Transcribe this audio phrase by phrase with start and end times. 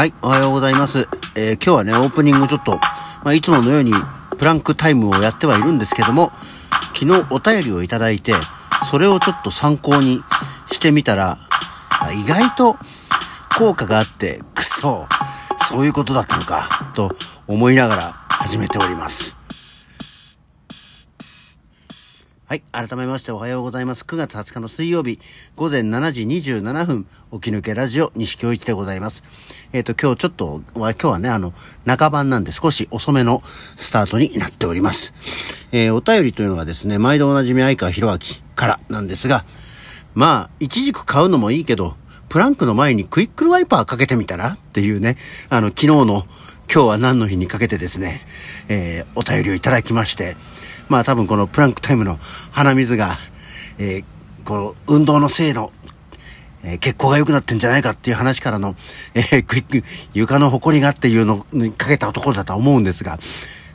[0.00, 1.00] はい、おはようございます。
[1.36, 2.80] えー今日はね、オープニングちょっと、
[3.22, 3.92] まあ、いつものように
[4.38, 6.32] プランクタイムをやってはいるんですけども、
[6.94, 8.32] 昨日お便りをいただいて、
[8.90, 10.22] それをちょっと参考に
[10.72, 11.36] してみたら、
[12.14, 12.78] 意外と
[13.58, 15.06] 効果があって、くそ、
[15.68, 17.14] そういうことだったのか、と
[17.46, 19.39] 思いながら始めております。
[22.50, 22.62] はい。
[22.72, 24.02] 改めましておはようございます。
[24.02, 25.20] 9月20日の水曜日、
[25.54, 29.22] 午前7時27分、起き抜けラジオ、西京一でございます。
[29.72, 35.14] えっ、と、今日ちょっと、は今日はね、あの、中盤なんで少し遅めのスタートになっております。
[35.70, 38.18] えーお便りというのがですね、毎度おなじみ相川博明
[38.56, 39.44] からなんですが、
[40.14, 41.94] まあ、一軸買うのもいいけど、
[42.30, 44.54] プランクの前にクイックルワイパーかけてみたら？
[44.54, 45.14] っていうね、
[45.50, 46.24] あの、昨日の
[46.72, 48.20] 今日は何の日にかけてですね、
[48.68, 50.34] えーお便りをいただきまして、
[50.90, 52.18] まあ多分このプランクタイムの
[52.50, 53.16] 鼻水が、
[53.78, 54.04] えー
[54.42, 55.70] この運動のせいの、
[56.64, 58.74] えー血行が良くなってんじゃないかっていう話からの、
[59.14, 63.18] えークイック、床の埃がっていうのにかけたところだとは思うんですが、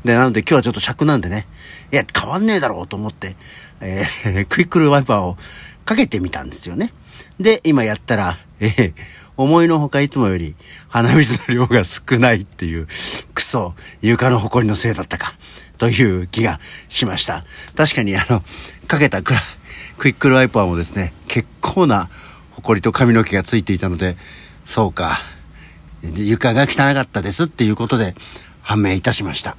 [0.03, 1.47] で、なので今日はちょっと尺なんでね、
[1.93, 3.37] いや、変わんねえだろうと思って、
[3.79, 5.37] えー クイックルワイパーを
[5.85, 6.91] かけてみたんですよね。
[7.39, 8.93] で、今やったら、えー
[9.37, 10.55] 思いのほかいつもより
[10.87, 12.87] 鼻水の量が少ないっていう、
[13.33, 15.33] クソ、床の埃のせいだったか、
[15.77, 16.59] という気が
[16.89, 17.43] しました。
[17.75, 18.41] 確かにあの、
[18.87, 19.59] かけたクラス
[19.97, 22.09] クイックルワイパーもですね、結構な
[22.51, 24.17] 埃と髪の毛がついていたので、
[24.65, 25.19] そうか、
[26.15, 28.15] 床が汚かったですっていうことで
[28.61, 29.55] 判明いたしました。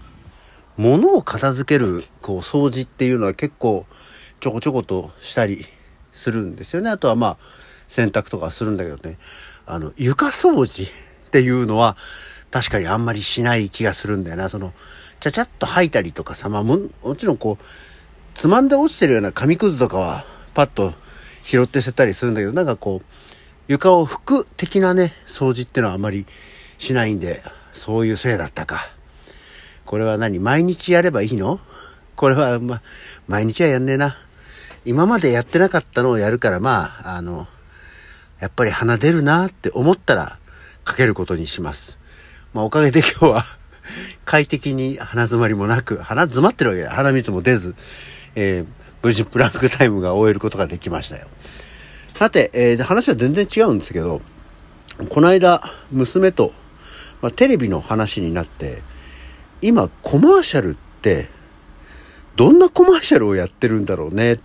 [0.77, 3.86] 物を片付ける、こう、掃除っていうのは結構
[4.41, 5.64] ちょこちょことしたり
[6.12, 6.91] するんですよね。
[6.91, 7.36] あとはまあ、
[7.89, 9.17] 洗濯とかするんだけどね。
[9.64, 11.97] あの、床掃除っていうのは
[12.51, 14.48] 確かにあんまりしない気がするんだよな。
[14.48, 14.75] その、
[15.20, 17.64] ちゃちゃっと吐いたりとかさ、まあも、もちろんこう、
[18.34, 20.92] つまんで落ちてるような紙くずとかはパッと
[21.42, 23.06] 拾って捨てたりするんだけど、なんかこう、
[23.69, 27.42] 床を拭く的なね、掃除ってのはあまりしないんで、
[27.73, 28.89] そういうせいだったか。
[29.85, 30.39] これは何？
[30.39, 31.61] 毎日やればいいの？
[32.14, 32.83] これは、ま、
[33.27, 34.17] 毎日はやんねえな。
[34.85, 37.48] 今までやってなかったのをやるから、まあ、あの、
[38.40, 40.39] やっぱり鼻出るなって思ったら、
[40.85, 41.98] かけることにします。
[42.55, 43.45] まあ、おかげで今日は、
[44.24, 46.91] 快適に鼻詰まりもなく、鼻詰まってるわけだ。
[46.91, 47.74] 鼻水も出ず、
[48.35, 48.67] えー
[49.02, 51.29] 無事プランクタイムが終えることができましたよ。
[52.14, 54.20] さて、えー話は全然違うんですけど、
[55.11, 56.52] この間、娘と、
[57.23, 58.83] まあ、テレビの話になって、
[59.63, 61.29] 今、コマーシャルって、
[62.35, 64.41] どんなコマーシャルをやってるんだろうねっ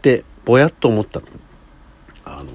[0.00, 1.26] て、ぼやっと思ったの。
[2.24, 2.50] あの、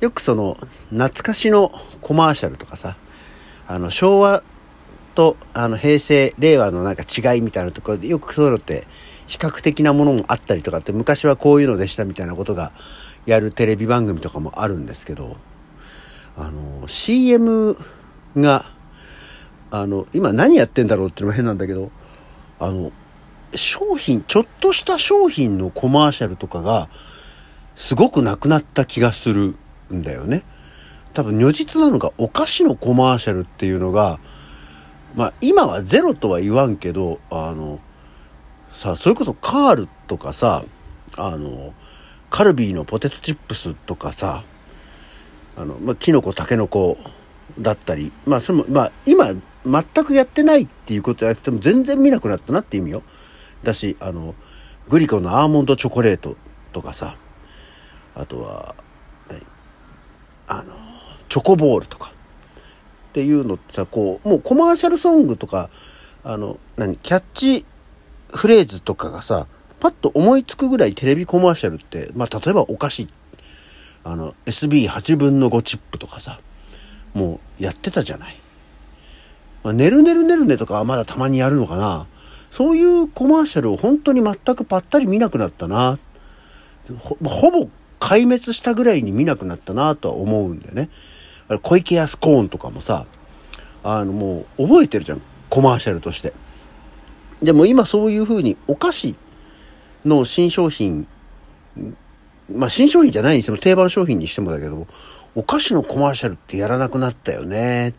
[0.00, 0.58] よくその、
[0.90, 1.72] 懐かしの
[2.02, 2.96] コマーシャルとかさ、
[3.66, 4.42] あの、昭和
[5.16, 8.86] と、あの、平成、令和のなんか違いみたいなところで、よくそういうのって、
[9.26, 12.72] 比較的なものもあったりとかって、昔はこういうのでしたみたいなことが、
[13.24, 15.36] やるテレビ番組とかもあるんですけど、
[16.36, 17.76] あの、CM
[18.36, 18.66] が、
[19.70, 21.90] あの、今何やってんだろうっていうのも変なんだけど、
[22.60, 22.92] あの、
[23.54, 26.88] 商品、ちょっとした商品のコマーシャルとかが、
[27.74, 29.56] すごくなくなった気がする
[29.92, 30.44] んだよね。
[31.14, 34.20] 多分如実なのがお菓子のコマーシャルっていうのが、
[35.16, 37.80] まあ今はゼロとは言わんけど、あの、
[38.70, 40.64] さ、それこそカールとかさ、
[41.16, 41.74] あの、
[42.30, 44.44] カルビーのポテトチップスとかさ、
[45.56, 46.98] あの、まあ、キノコ、タケノコ
[47.58, 49.32] だったり、まあ、それも、まあ、今、
[49.64, 53.02] 全くやってないっていうことじゃなくても、全然見なくなったなって意味よ。
[53.62, 54.34] だし、あの、
[54.88, 56.36] グリコのアーモンドチョコレート
[56.72, 57.16] とかさ、
[58.14, 58.74] あとは、
[60.48, 60.74] あの、
[61.28, 62.12] チョコボールとか、
[63.16, 65.70] っていうのってさ、こう、もうコマーシャルソングとか、
[66.22, 67.64] あの、何、キャッチ
[68.28, 69.46] フレーズとかがさ、
[69.80, 73.08] パッと思いつくぐらいテレビコマーシャルって、まあ、例えばお菓子、
[74.04, 76.40] あの、SB8 分の5チップとかさ、
[77.14, 78.36] もうやってたじゃない。
[79.64, 82.06] まあ、ねるねるねるねとかはまだたまにやるのかな。
[82.50, 85.98] そういうコマーシャルを本当に全くぱったり見なくなったな。
[86.98, 90.90] ほほぼ壊滅したぐらいに見なくなったなとは思うんだよね。
[91.48, 93.06] あれ小池屋スコーンとかもさ、
[93.84, 95.22] あのもう覚えてるじゃん。
[95.48, 96.32] コマーシャルとして。
[97.42, 99.14] でも今そういう風にお菓子
[100.04, 101.06] の新商品、
[102.52, 104.86] まあ新商品じゃないにしても定番商品にしてもだけど、
[105.34, 107.94] お菓子のコマーシャルってやらなくなったよねっ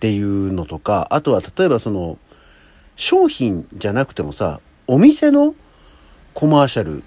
[0.00, 2.18] ていうのとか、あとは例えばその
[2.96, 5.54] 商品じゃなくてもさ、お店の
[6.32, 7.02] コマーシャル、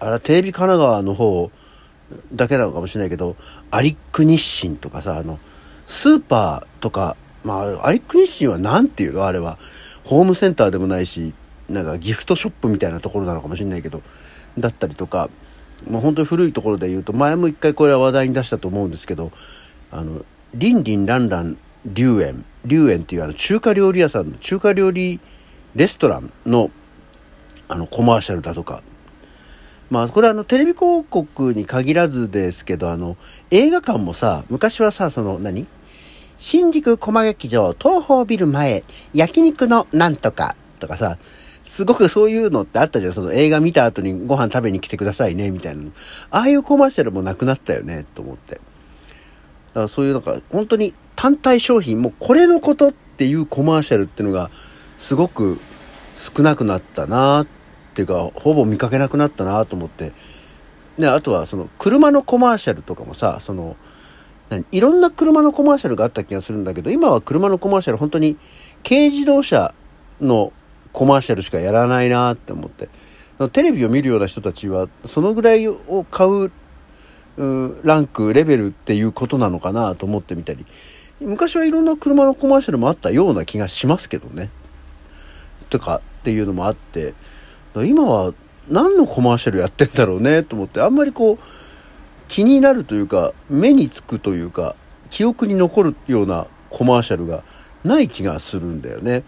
[0.00, 1.50] あれテレビ神奈川の方
[2.32, 3.36] だけなのかもしれないけど、
[3.70, 5.38] アリック日清とかさ、あの、
[5.86, 9.26] スーパーとか、まあ、アリック日清は何ていうの？
[9.26, 9.58] あれは。
[10.04, 11.34] ホームセンターでもないし、
[11.68, 14.02] なんかギフトショップみたいなところなのかもしれないけど、
[14.58, 15.30] だったりとか、
[15.88, 19.30] まあ本当に古いところで言うと、前も一回これは話題に出したと思うんですけど、
[19.90, 20.24] あの、
[20.54, 25.20] リンリンランラン龍園龍園っていうあの中華料理屋さんの中華料理
[25.74, 26.70] レストランの
[27.68, 28.82] あのコマーシャルだとか
[29.90, 33.16] まあこれはあのテレビ広告に限らずですけどあの
[33.50, 35.66] 映画館もさ昔はさその何？
[36.38, 41.18] 新宿駒劇場東宝ビル前焼肉のなんとかとかさ
[41.64, 43.12] すごくそういうのってあったじゃん。
[43.12, 45.84] その映画見た後にご飯食べに来てくださいね、みたいな
[46.30, 48.54] ああいうコマーシャルもなくなったよね、と思って。
[48.54, 54.50] だからそういうなんか、本当に単体商品、もうこれのことっていうコマーシャルっていうのが、
[54.98, 55.60] すごく
[56.16, 57.46] 少なくなったな
[57.90, 60.12] っていうか、ほぼ見かけなくなったなと思って。
[60.98, 63.76] ね、あとはその車のコマーシャルとかもさ、その、
[64.72, 68.36] いろんな車のコマーシャルがあった気がするんだけど、今は車のコマーシャル本当に
[68.86, 69.74] 軽自動車
[70.20, 70.52] の
[70.92, 72.88] コマーシャルしかやらないなって思って。
[73.52, 76.50] テレビを見るような人たちは、そのぐらいを買う
[77.84, 80.66] ランク、レベルっていうことなのかなと思ってみたり。
[81.20, 84.50] 昔はいろんな車のコマーシャルもあったような気がしますけどね。
[85.70, 87.14] とかっていうのもあって、
[87.74, 88.34] 今は
[88.68, 91.38] 何のコマーシャルやってんだろうねと思って、あんまりこう、
[92.28, 94.76] 気になるというか、目につくというか、
[95.10, 97.42] 記憶に残るようなコマーシャルが
[97.84, 99.24] ない気がするんだよね。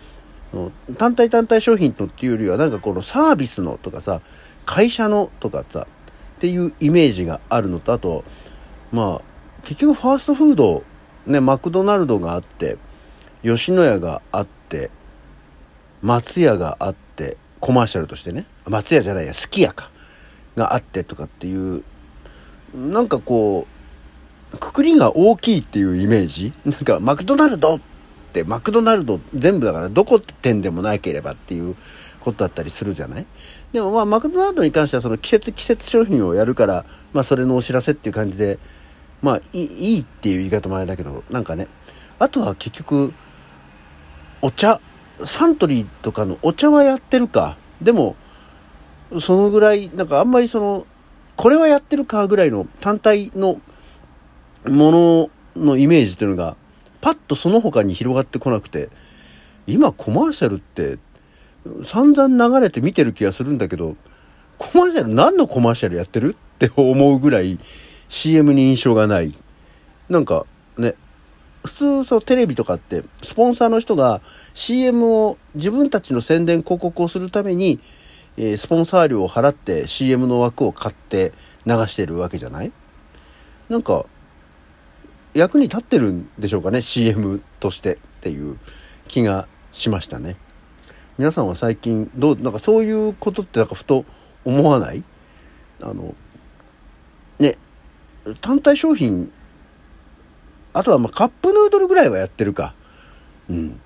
[0.98, 4.20] 単体単体商品のっていうよりはなんかこのサービスのとかさ
[4.66, 5.86] 会社のとかさ
[6.36, 8.22] っていうイメージがあるのとあと
[8.92, 9.22] まあ
[9.64, 10.84] 結局ファーストフード
[11.26, 12.76] ねマクドナルドがあって
[13.42, 14.90] 吉野家があって
[16.02, 19.88] 松屋があってコマーシャルとしてね松屋じゃないやすき家か
[20.56, 21.84] があってとかっていう
[22.74, 23.68] なんかこ
[24.52, 26.52] うくくりが大きいっていうイメージ？
[26.64, 27.80] なんかマクドナルドっ
[28.32, 31.76] てマクドナルド全部だからどこ店でもなければっていう
[32.20, 33.26] ことだったりするじゃない？
[33.72, 38.58] でもまあマクドナルドに関してはその季節季節商品をやるからまあそれのお知らせっていう感じで
[39.22, 41.68] まあいいっていう言い方もあれだけどなんかね。
[42.18, 43.12] あとは結局
[44.42, 44.80] お茶。
[45.24, 48.16] サントリーとかのお茶はやってるかでも
[49.20, 50.86] そのぐらいなんかあんまりその
[51.36, 53.60] これはやってるかぐらいの単体の
[54.66, 56.56] もののイメージというのが
[57.00, 58.90] パッとその他に広がってこなくて、
[59.66, 60.98] 今コマーシャルって
[61.84, 63.96] 散々流れて見てる気がするんだけど、
[64.56, 66.36] コマーシャル何のコマーシャルやってる？
[66.36, 67.58] って思うぐらい
[68.08, 69.34] CM に印象がない。
[70.08, 70.46] なんか
[70.78, 70.94] ね、
[71.64, 74.20] 普通そうテレビとかってスポンサーの人が
[74.54, 77.78] CM を自分たちの宣伝広告をするために、
[78.36, 81.32] えー、スポンサー料を払って CM の枠を買って
[81.64, 82.72] 流してるわけじゃない？
[83.68, 84.06] なんか
[85.34, 88.58] 役に立ってるんでしょうかね？CM としてっていう
[89.06, 90.36] 気がしましたね。
[91.18, 94.04] 皆さんは最近どうなんかそういうことってなんかふと
[94.44, 95.04] 思わない？
[95.80, 96.14] あの
[97.38, 97.56] ね
[98.40, 99.32] 単体商品
[100.72, 102.74] あとはまあカップヌードルぐらいはやってるか。
[103.48, 103.80] うん。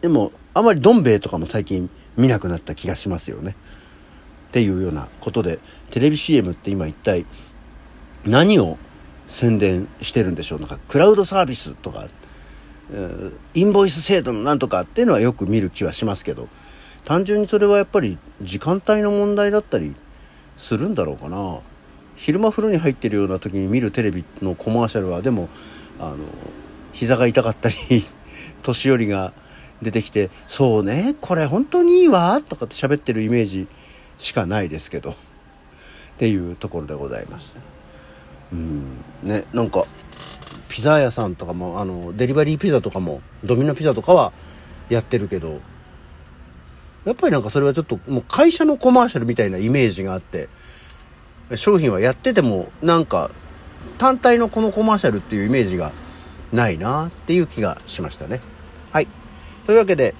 [0.00, 3.54] でもあまりどん兵衛とかも最近見なくなった気がしますよね。
[4.48, 5.58] っていうようなことで
[5.90, 7.24] テレビ CM って今一体
[8.24, 8.78] 何を
[9.28, 10.78] 宣伝してるんでしょうなんか。
[10.88, 12.08] クラウドサービスとか、
[13.54, 16.48] インボイス制度のなんとかっていうのはよく見る気はしますけど
[17.04, 19.94] 単純にそれはやっぱり時間帯の問題だったり
[20.56, 21.60] するんだろうかな。
[22.20, 25.48] 昼間風呂に入ってるような時に見るテレビのコマーシャルはでも
[25.98, 26.18] あの
[26.92, 27.74] 膝が痛かったり
[28.62, 29.32] 年寄りが
[29.80, 33.68] 出てきて「そうねこれ本当にいいわ」とかって喋ってるイメージ
[34.18, 35.14] しかないですけどっ
[36.18, 37.54] ていうところでございます。
[38.52, 38.82] うん
[39.22, 39.84] ねなんか
[40.68, 44.34] ピザ屋さんとかもあのデリバリーピザとかもドミノピザとかは
[44.90, 45.60] やってるけど
[47.06, 50.50] やっぱりなんかそれはちょっともう会社のコマーシャルみたいなイメージがあって
[51.56, 53.30] 商品はやっててもなんか
[53.98, 55.92] 単体のこのコマーシャルっていうイメージが
[56.52, 58.40] ないなっていう気がしましたね
[58.92, 59.08] はい
[59.66, 60.14] というわけで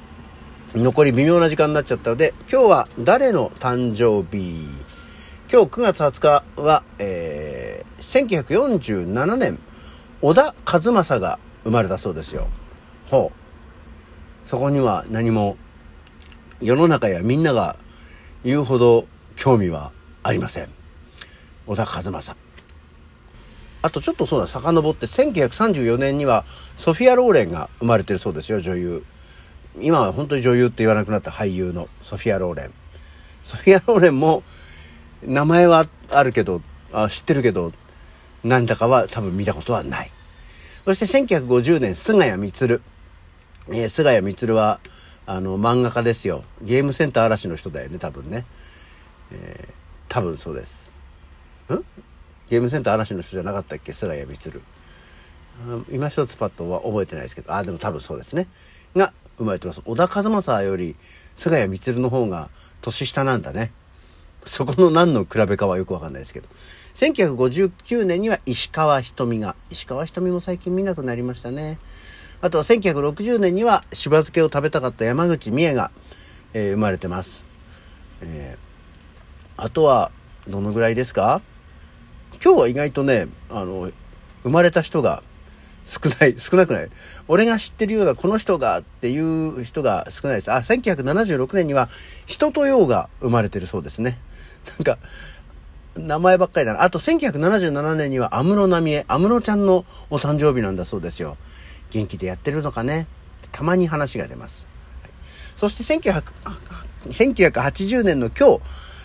[0.74, 4.90] 残り微妙な時間になっちゃったので今日は誰の誕生日？
[5.52, 9.58] 今日9月20日は、えー、1947年、
[10.22, 12.46] 小田和正が生まれたそうですよ。
[13.10, 14.48] ほう。
[14.48, 15.56] そこには何も、
[16.60, 17.74] 世の中やみんなが
[18.44, 19.90] 言うほど興味は
[20.22, 20.79] ありません。
[21.70, 22.36] 小田和正。
[23.82, 26.44] あとちょっとそうだ、遡って1934年には
[26.76, 29.04] ソフィア・ローレンが生まれてるそうですよ、女優。
[29.80, 32.72] 今は本当に女優って言わなくなった俳優のソフィア・ローレン。
[33.44, 34.42] ソフィア・ローレンも
[35.22, 36.60] 名前はあるけど、
[36.92, 37.72] あ知ってるけど、
[38.42, 40.10] なんだかは多分見たことはない。
[40.84, 42.82] そして1950年、菅谷充。
[43.68, 44.80] えー、菅谷充は、
[45.24, 46.42] あの、漫画家ですよ。
[46.62, 48.44] ゲームセンター嵐の人だよね、多分ね。
[49.30, 49.72] えー、
[50.08, 50.90] 多分そうです。
[51.74, 51.84] ん？
[52.48, 53.92] ゲームセンター嵐の人じゃなかったっけ？
[53.92, 54.60] 菅谷充。
[55.90, 58.48] 今一つパッとは覚えてないですけど、あ、でも多分そうですね。
[58.96, 59.82] が生まれてます。
[59.84, 60.96] 小田和正より
[61.36, 62.50] 菅谷光の方が
[62.80, 63.72] 年下なんだね。
[64.44, 66.48] そこの何の比べかはよくわかんないですけど。
[66.48, 71.78] 1959年には石川瞳が、石川瞳も最近見なくなりましたね。
[72.40, 75.90] あとは1960年にはしば漬けを食べたかった山口美恵が、
[76.54, 77.44] えー、生まれてます。
[78.22, 80.10] えー、あとは、
[80.48, 81.42] どのぐらいですか？
[82.42, 83.90] 今日は意外とね、あの、
[84.42, 85.22] 生まれた人が
[85.84, 86.88] 少ない、少なくない。
[87.28, 90.50] 俺が知ってるようなこの人がっていう人が少ないです。
[90.50, 91.88] あ、1976年には
[92.26, 94.16] 人と用が生まれてるそうですね。
[94.78, 94.98] なんか、
[95.96, 96.82] 名前ばっかりだな。
[96.82, 101.36] あと1977年には安室奈美恵、安室ちゃんのお誕生日なんだそうですよ。
[101.90, 103.06] 元気でやってるのかね。
[103.52, 104.66] たまに話が出ます。
[105.02, 105.10] はい、
[105.56, 105.82] そして
[107.04, 108.60] 1980年の今日、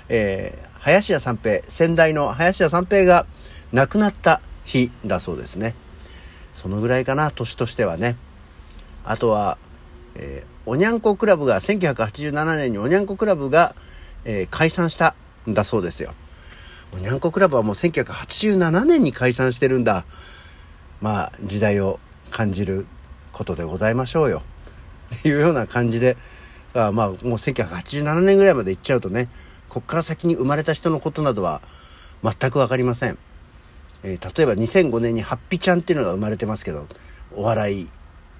[0.10, 3.26] えー、林家三平、先代の林家三平が
[3.74, 5.74] 亡くなった日だそうですね。
[6.54, 8.16] そのぐらいかな、年としてはね。
[9.04, 9.58] あとは、
[10.14, 13.76] えー、おにゃんこクラブが、1987年におにゃんこクラブが、
[14.26, 15.16] えー、解散した
[15.50, 16.14] んだそうですよ。
[16.94, 20.06] おにゃんこクラブはもう1987年に解散してるんだ。
[21.02, 22.00] まあ、時代を
[22.30, 22.86] 感じる
[23.32, 24.44] ことでございましょうよ。
[25.16, 26.16] っ ていうような感じで、
[26.76, 29.30] あまあ、もう1987年ぐらいまで行っちゃうとね、
[29.76, 31.62] こっから先に生まれた人のことなどは
[32.24, 33.18] 全く分かりません。
[34.04, 36.88] えー、例えば2005年にハッピちゃんっていうのが生まれてますけど、
[37.36, 37.90] お笑い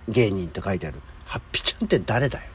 [0.08, 1.02] 芸人と書いてある。
[1.26, 2.46] ハッピちゃんって誰だよ？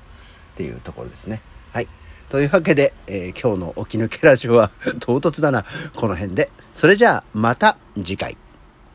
[0.55, 1.43] っていうところですね。
[1.75, 1.89] はい。
[2.31, 4.71] というわけで、えー、今日の起き抜けラジオは
[5.01, 5.67] 唐突だな。
[5.95, 6.51] この辺で。
[6.75, 8.39] それじゃあ、また次回。